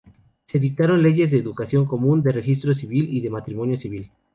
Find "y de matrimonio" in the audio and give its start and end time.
3.15-3.77